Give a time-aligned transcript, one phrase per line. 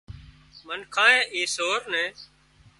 [0.67, 2.11] منکانئي اي سور نين